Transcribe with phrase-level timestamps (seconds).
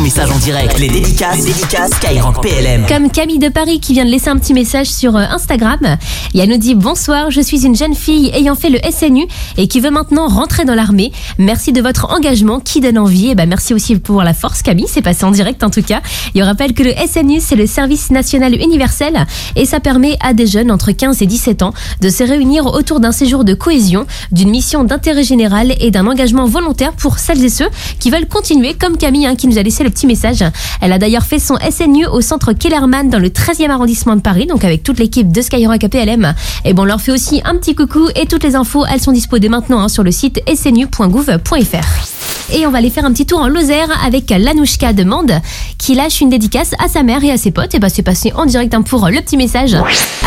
[0.00, 0.78] ton message en direct.
[0.78, 2.86] Les dédicaces, les dédicaces Skyrock PLM.
[2.86, 5.98] Comme Camille de Paris qui vient de laisser un petit message sur euh, Instagram.
[6.34, 9.26] Elle nous dit Bonsoir, je suis une jeune fille ayant fait le SNU
[9.58, 11.12] et qui veut maintenant rentrer dans l'armée.
[11.38, 13.30] Merci de votre engagement qui donne envie?
[13.30, 14.86] Et ben merci aussi pour la force, Camille.
[14.88, 16.00] C'est passé en direct en tout cas.
[16.34, 19.26] Et on rappelle que le SNU, c'est le service national universel
[19.56, 23.00] et ça permet à des jeunes entre 15 et 17 ans de se réunir autour
[23.00, 27.50] d'un séjour de cohésion, d'une mission d'intérêt général et d'un engagement volontaire pour celles et
[27.50, 30.44] ceux qui veulent continuer, comme Camille hein, qui nous a laissé le petit message.
[30.80, 34.46] Elle a d'ailleurs fait son SNU au centre Kellerman dans le 13e arrondissement de Paris,
[34.46, 36.34] donc avec toute l'équipe de Skyrock APLM.
[36.64, 39.12] Et bon, on leur fait aussi un petit coucou et toutes les infos, elles sont
[39.12, 42.09] dispo dès maintenant hein, sur le site snu.gouv.fr.
[42.52, 45.40] Et on va aller faire un petit tour en Lozère avec Lanouchka de Mende
[45.78, 47.74] qui lâche une dédicace à sa mère et à ses potes.
[47.74, 49.76] Et bah c'est passé en direct hein, pour le petit message.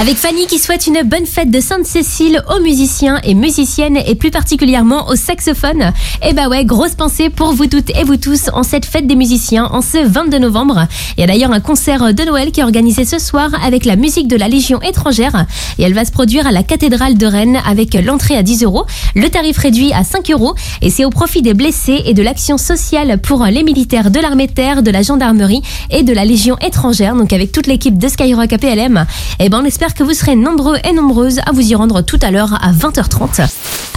[0.00, 4.30] Avec Fanny qui souhaite une bonne fête de Sainte-Cécile aux musiciens et musiciennes et plus
[4.30, 5.92] particulièrement aux saxophones.
[6.26, 9.16] Et bah ouais, grosse pensée pour vous toutes et vous tous en cette fête des
[9.16, 10.86] musiciens en ce 22 novembre.
[11.16, 13.96] Il y a d'ailleurs un concert de Noël qui est organisé ce soir avec la
[13.96, 15.46] musique de la Légion étrangère
[15.78, 18.84] et elle va se produire à la cathédrale de Rennes avec l'entrée à 10 euros,
[19.14, 22.58] le tarif réduit à 5 euros et c'est au profit des blessés et de l'action
[22.58, 26.56] sociale pour les militaires de l'armée de terre, de la gendarmerie et de la Légion
[26.58, 27.14] étrangère.
[27.14, 29.06] Donc avec toute l'équipe de Skyrock APLM,
[29.38, 32.02] et eh ben on espère que vous serez nombreux et nombreuses à vous y rendre
[32.02, 33.48] tout à l'heure à 20h30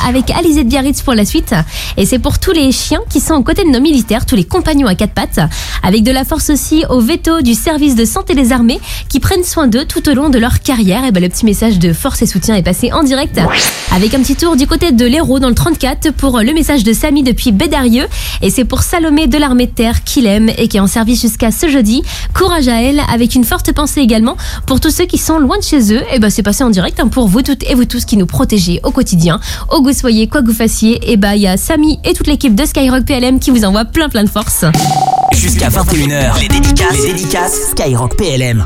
[0.05, 1.53] avec Alizé de Biarritz pour la suite.
[1.97, 4.43] Et c'est pour tous les chiens qui sont aux côtés de nos militaires, tous les
[4.43, 5.39] compagnons à quatre pattes,
[5.83, 9.43] avec de la force aussi au veto du service de santé des armées qui prennent
[9.43, 11.03] soin d'eux tout au long de leur carrière.
[11.05, 13.39] Et ben le petit message de force et soutien est passé en direct
[13.91, 16.93] avec un petit tour du côté de l'Hérault dans le 34 pour le message de
[16.93, 18.07] Samy depuis Bédarieux.
[18.41, 21.21] Et c'est pour Salomé de l'armée de terre qu'il aime et qui est en service
[21.21, 22.03] jusqu'à ce jeudi.
[22.33, 25.63] Courage à elle avec une forte pensée également pour tous ceux qui sont loin de
[25.63, 26.03] chez eux.
[26.13, 28.25] Et ben c'est passé en direct hein, pour vous toutes et vous tous qui nous
[28.25, 31.99] protégez au quotidien, au soyez, quoi que vous fassiez, et bah il y a Samy
[32.03, 34.65] et toute l'équipe de Skyrock PLM qui vous envoie plein plein de force.
[35.33, 38.63] Jusqu'à 21h, les dédicaces, les dédicaces Skyrock PLM.